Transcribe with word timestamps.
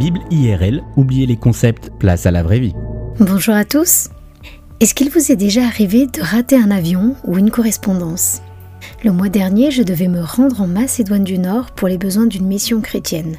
Bible 0.00 0.20
IRL, 0.30 0.82
oubliez 0.96 1.26
les 1.26 1.36
concepts, 1.36 1.90
place 1.98 2.24
à 2.24 2.30
la 2.30 2.42
vraie 2.42 2.58
vie. 2.58 2.72
Bonjour 3.18 3.54
à 3.54 3.66
tous. 3.66 4.08
Est-ce 4.80 4.94
qu'il 4.94 5.10
vous 5.10 5.30
est 5.30 5.36
déjà 5.36 5.66
arrivé 5.66 6.06
de 6.06 6.22
rater 6.22 6.56
un 6.56 6.70
avion 6.70 7.16
ou 7.24 7.36
une 7.36 7.50
correspondance? 7.50 8.40
Le 9.04 9.12
mois 9.12 9.28
dernier, 9.28 9.70
je 9.70 9.82
devais 9.82 10.08
me 10.08 10.22
rendre 10.22 10.62
en 10.62 10.66
Macédoine 10.66 11.22
du 11.22 11.36
Nord 11.36 11.72
pour 11.72 11.86
les 11.86 11.98
besoins 11.98 12.24
d'une 12.24 12.46
mission 12.46 12.80
chrétienne. 12.80 13.36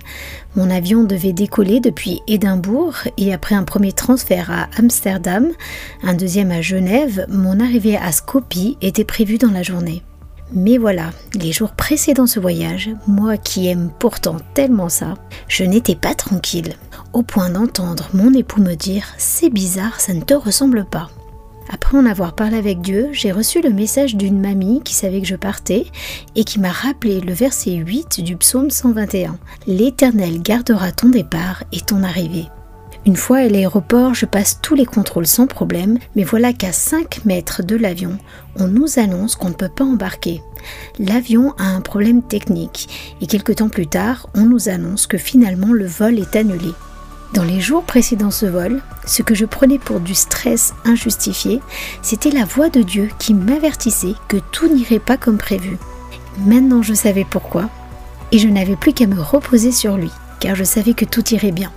Mon 0.56 0.70
avion 0.70 1.04
devait 1.04 1.34
décoller 1.34 1.80
depuis 1.80 2.22
Édimbourg 2.28 2.94
et 3.18 3.34
après 3.34 3.56
un 3.56 3.64
premier 3.64 3.92
transfert 3.92 4.52
à 4.52 4.70
Amsterdam, 4.78 5.48
un 6.04 6.14
deuxième 6.14 6.52
à 6.52 6.62
Genève, 6.62 7.26
mon 7.28 7.60
arrivée 7.60 7.98
à 7.98 8.12
Skopje 8.12 8.78
était 8.84 9.04
prévue 9.04 9.40
dans 9.40 9.50
la 9.50 9.64
journée. 9.64 10.04
Mais 10.54 10.78
voilà, 10.78 11.12
les 11.34 11.52
jours 11.52 11.72
précédant 11.72 12.28
ce 12.28 12.40
voyage, 12.40 12.90
moi 13.08 13.38
qui 13.38 13.68
aime 13.68 13.90
pourtant 14.00 14.38
tellement 14.54 14.90
ça, 14.90 15.16
je 15.48 15.64
n'étais 15.64 15.96
pas 15.96 16.14
tranquille, 16.14 16.76
au 17.14 17.22
point 17.22 17.50
d'entendre 17.50 18.10
mon 18.14 18.34
époux 18.34 18.62
me 18.62 18.76
dire 18.76 19.06
C'est 19.18 19.50
bizarre, 19.50 20.00
ça 20.02 20.14
ne 20.14 20.22
te 20.22 20.34
ressemble 20.34 20.86
pas. 20.86 21.10
Après 21.70 21.98
en 21.98 22.06
avoir 22.06 22.34
parlé 22.34 22.58
avec 22.58 22.82
Dieu, 22.82 23.10
j'ai 23.14 23.32
reçu 23.32 23.62
le 23.62 23.70
message 23.70 24.16
d'une 24.16 24.42
mamie 24.42 24.82
qui 24.84 24.94
savait 24.94 25.22
que 25.22 25.28
je 25.28 25.38
partais 25.38 25.86
et 26.36 26.44
qui 26.44 26.60
m'a 26.60 26.72
rappelé 26.72 27.22
le 27.22 27.34
verset 27.34 27.76
8 27.76 28.22
du 28.22 28.36
psaume 28.36 28.70
121. 28.70 29.38
L'Éternel 29.68 30.42
gardera 30.42 30.92
ton 30.92 31.10
départ 31.10 31.64
et 31.72 31.80
ton 31.80 32.04
arrivée. 32.04 32.48
Une 33.04 33.16
fois 33.16 33.38
à 33.38 33.48
l'aéroport, 33.48 34.14
je 34.14 34.28
passe 34.28 34.60
tous 34.62 34.76
les 34.76 34.86
contrôles 34.86 35.26
sans 35.26 35.48
problème, 35.48 35.98
mais 36.16 36.24
voilà 36.24 36.54
qu'à 36.54 36.72
5 36.72 37.26
mètres 37.26 37.64
de 37.64 37.76
l'avion, 37.76 38.20
on 38.58 38.68
nous 38.68 39.00
annonce 39.00 39.36
qu'on 39.36 39.50
ne 39.50 39.56
peut 39.56 39.70
pas 39.70 39.84
embarquer. 39.84 40.44
L'avion 41.00 41.56
a 41.58 41.64
un 41.64 41.82
problème 41.82 42.22
technique 42.22 43.16
et 43.20 43.26
quelques 43.26 43.56
temps 43.56 43.70
plus 43.70 43.88
tard, 43.88 44.30
on 44.36 44.46
nous 44.46 44.70
annonce 44.70 45.08
que 45.08 45.18
finalement 45.18 45.74
le 45.74 45.88
vol 45.88 46.20
est 46.20 46.36
annulé. 46.36 46.74
Dans 47.34 47.44
les 47.44 47.60
jours 47.60 47.84
précédant 47.84 48.30
ce 48.30 48.46
vol, 48.46 48.84
ce 49.08 49.24
que 49.24 49.34
je 49.34 49.46
prenais 49.46 49.80
pour 49.80 50.00
du 50.00 50.14
stress 50.14 50.76
injustifié, 50.86 51.60
c'était 52.04 52.30
la 52.30 52.46
voix 52.46 52.70
de 52.70 52.84
Dieu 52.84 53.10
qui 53.18 53.34
m'avertissait 53.34 54.14
que 54.28 54.38
tout 54.52 54.68
n'irait 54.68 55.00
pas 55.00 55.18
comme 55.18 55.40
prévu. 55.40 55.80
Maintenant 56.46 56.84
je 56.84 56.94
savais 56.94 57.26
pourquoi, 57.28 57.68
et 58.32 58.38
je 58.38 58.48
n'avais 58.48 58.76
plus 58.76 58.94
qu'à 58.94 59.08
me 59.08 59.20
reposer 59.20 59.72
sur 59.72 59.98
lui, 59.98 60.12
car 60.40 60.56
je 60.56 60.64
savais 60.64 60.94
que 60.94 61.06
tout 61.06 61.34
irait 61.34 61.52
bien. 61.52 61.72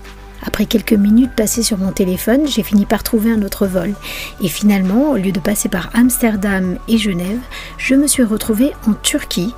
Après 0.47 0.67
quelques 0.67 0.93
minutes 0.93 1.33
passées 1.35 1.63
sur 1.63 1.79
mon 1.79 1.93
téléphone, 1.93 2.47
j'ai 2.47 2.63
fini 2.63 2.85
par 2.85 3.03
trouver 3.03 3.33
un 3.33 3.43
autre 3.43 3.67
vol. 3.67 3.95
Et 4.43 4.49
finalement, 4.49 5.11
au 5.11 5.17
lieu 5.17 5.33
de 5.33 5.41
passer 5.41 5.69
par 5.69 5.91
Amsterdam 5.95 6.79
et 6.87 6.99
Genève, 6.99 7.41
je 7.79 7.95
me 7.95 8.07
suis 8.07 8.23
retrouvée 8.23 8.73
en 8.87 8.93
Turquie. 8.93 9.55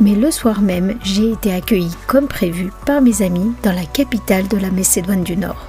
Mais 0.00 0.14
le 0.14 0.30
soir 0.30 0.62
même, 0.62 0.98
j'ai 1.02 1.32
été 1.32 1.54
accueillie 1.54 1.94
comme 2.06 2.28
prévu 2.28 2.72
par 2.86 3.02
mes 3.02 3.22
amis 3.22 3.52
dans 3.62 3.72
la 3.72 3.84
capitale 3.84 4.48
de 4.48 4.56
la 4.56 4.70
Macédoine 4.70 5.22
du 5.22 5.36
Nord. 5.36 5.68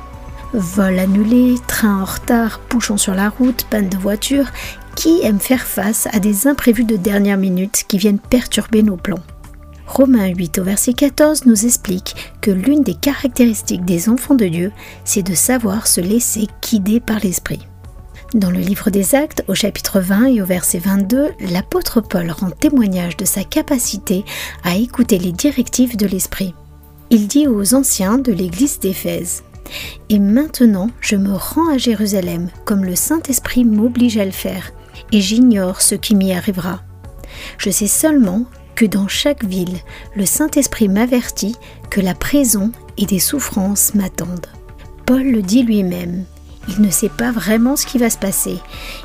Vol 0.53 0.99
annulé, 0.99 1.55
train 1.67 2.01
en 2.01 2.05
retard, 2.05 2.61
bouchon 2.69 2.97
sur 2.97 3.15
la 3.15 3.29
route, 3.29 3.65
panne 3.69 3.89
de 3.89 3.97
voiture, 3.97 4.45
qui 4.95 5.21
aime 5.23 5.39
faire 5.39 5.63
face 5.63 6.07
à 6.13 6.19
des 6.19 6.47
imprévus 6.47 6.83
de 6.83 6.95
dernière 6.95 7.37
minute 7.37 7.85
qui 7.87 7.97
viennent 7.97 8.19
perturber 8.19 8.83
nos 8.83 8.97
plans? 8.97 9.19
Romains 9.95 10.29
8 10.29 10.57
au 10.57 10.63
verset 10.63 10.93
14 10.93 11.45
nous 11.45 11.67
explique 11.67 12.15
que 12.41 12.49
l'une 12.49 12.81
des 12.81 12.95
caractéristiques 12.95 13.85
des 13.85 14.09
enfants 14.09 14.33
de 14.33 14.47
Dieu, 14.47 14.71
c'est 15.05 15.21
de 15.21 15.35
savoir 15.35 15.85
se 15.85 16.01
laisser 16.01 16.47
guider 16.63 16.99
par 16.99 17.19
l'Esprit. 17.19 17.67
Dans 18.33 18.49
le 18.49 18.57
livre 18.57 18.89
des 18.89 19.13
Actes, 19.13 19.43
au 19.47 19.53
chapitre 19.53 19.99
20 19.99 20.25
et 20.33 20.41
au 20.41 20.45
verset 20.45 20.79
22, 20.79 21.33
l'apôtre 21.51 22.01
Paul 22.01 22.31
rend 22.31 22.49
témoignage 22.49 23.17
de 23.17 23.25
sa 23.25 23.43
capacité 23.43 24.25
à 24.63 24.77
écouter 24.77 25.19
les 25.19 25.31
directives 25.31 25.95
de 25.95 26.07
l'Esprit. 26.07 26.55
Il 27.11 27.27
dit 27.27 27.47
aux 27.47 27.75
anciens 27.75 28.17
de 28.17 28.31
l'église 28.31 28.79
d'Éphèse 28.79 29.43
Et 30.09 30.17
maintenant 30.17 30.89
je 31.01 31.17
me 31.17 31.33
rends 31.33 31.71
à 31.71 31.77
Jérusalem, 31.77 32.49
comme 32.65 32.83
le 32.83 32.95
Saint-Esprit 32.95 33.63
m'oblige 33.63 34.17
à 34.17 34.25
le 34.25 34.31
faire, 34.31 34.71
et 35.11 35.21
j'ignore 35.21 35.81
ce 35.81 35.93
qui 35.93 36.15
m'y 36.15 36.33
arrivera. 36.33 36.81
Je 37.59 37.69
sais 37.69 37.85
seulement 37.85 38.45
que 38.75 38.85
dans 38.85 39.07
chaque 39.07 39.43
ville, 39.43 39.77
le 40.15 40.25
Saint-Esprit 40.25 40.89
m'avertit 40.89 41.55
que 41.89 42.01
la 42.01 42.15
prison 42.15 42.71
et 42.97 43.05
des 43.05 43.19
souffrances 43.19 43.93
m'attendent. 43.93 44.47
Paul 45.05 45.23
le 45.23 45.41
dit 45.41 45.63
lui-même. 45.63 46.25
Il 46.69 46.81
ne 46.81 46.89
sait 46.89 47.09
pas 47.09 47.31
vraiment 47.31 47.75
ce 47.75 47.85
qui 47.85 47.97
va 47.97 48.09
se 48.09 48.17
passer. 48.17 48.57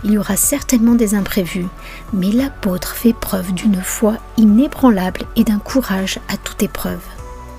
Il 0.05 0.13
y 0.13 0.19
aura 0.19 0.37
certainement 0.37 0.95
des 0.95 1.15
imprévus, 1.15 1.67
mais 2.13 2.31
l'apôtre 2.31 2.95
fait 2.95 3.13
preuve 3.13 3.53
d'une 3.53 3.83
foi 3.83 4.19
inébranlable 4.37 5.23
et 5.35 5.45
d'un 5.45 5.59
courage 5.59 6.21
à 6.29 6.37
toute 6.37 6.63
épreuve. 6.63 7.03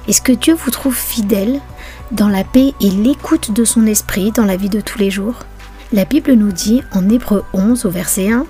Est-ce 0.08 0.22
que 0.22 0.32
Dieu 0.32 0.56
vous 0.56 0.72
trouve 0.72 0.96
fidèle 0.96 1.60
dans 2.12 2.30
la 2.30 2.44
paix 2.44 2.74
et 2.80 2.90
l'écoute 2.90 3.52
de 3.52 3.66
son 3.66 3.86
esprit 3.86 4.32
dans 4.32 4.46
la 4.46 4.56
vie 4.56 4.70
de 4.70 4.82
tous 4.82 4.98
les 4.98 5.12
jours? 5.12 5.36
La 5.92 6.06
Bible 6.06 6.34
nous 6.34 6.52
dit 6.52 6.84
en 6.92 7.10
Hébreu 7.10 7.44
11 7.54 7.86
au 7.86 7.90
verset 7.90 8.32
1, 8.32 8.46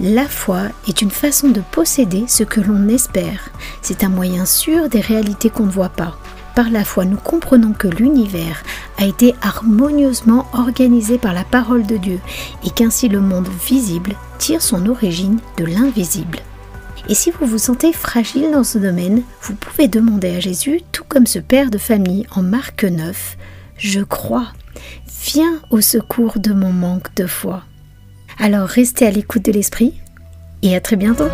La 0.00 0.26
foi 0.26 0.62
est 0.88 1.02
une 1.02 1.10
façon 1.10 1.48
de 1.48 1.60
posséder 1.72 2.24
ce 2.28 2.44
que 2.44 2.60
l'on 2.60 2.88
espère. 2.88 3.50
C'est 3.82 4.04
un 4.04 4.08
moyen 4.08 4.46
sûr 4.46 4.88
des 4.88 5.00
réalités 5.00 5.50
qu'on 5.50 5.66
ne 5.66 5.70
voit 5.70 5.88
pas. 5.88 6.16
Par 6.54 6.70
la 6.70 6.84
foi, 6.84 7.04
nous 7.04 7.16
comprenons 7.16 7.72
que 7.72 7.88
l'univers 7.88 8.62
a 8.98 9.06
été 9.06 9.34
harmonieusement 9.42 10.46
organisé 10.52 11.18
par 11.18 11.34
la 11.34 11.42
parole 11.42 11.84
de 11.84 11.96
Dieu 11.96 12.20
et 12.64 12.70
qu'ainsi 12.70 13.08
le 13.08 13.20
monde 13.20 13.48
visible 13.66 14.14
tire 14.38 14.62
son 14.62 14.86
origine 14.86 15.38
de 15.56 15.64
l'invisible. 15.64 16.38
Et 17.08 17.14
si 17.14 17.32
vous 17.32 17.46
vous 17.46 17.58
sentez 17.58 17.92
fragile 17.92 18.52
dans 18.52 18.64
ce 18.64 18.78
domaine, 18.78 19.22
vous 19.42 19.54
pouvez 19.56 19.88
demander 19.88 20.36
à 20.36 20.40
Jésus, 20.40 20.80
tout 20.92 21.04
comme 21.06 21.26
ce 21.26 21.40
père 21.40 21.70
de 21.70 21.78
famille 21.78 22.26
en 22.30 22.42
Marc 22.42 22.84
9, 22.84 23.36
Je 23.76 24.00
crois, 24.00 24.46
Viens 25.26 25.60
au 25.70 25.80
secours 25.80 26.38
de 26.38 26.52
mon 26.52 26.72
manque 26.72 27.14
de 27.14 27.26
foi. 27.26 27.62
Alors 28.38 28.68
restez 28.68 29.06
à 29.06 29.10
l'écoute 29.10 29.44
de 29.44 29.52
l'Esprit 29.52 29.94
et 30.62 30.74
à 30.74 30.80
très 30.80 30.96
bientôt. 30.96 31.28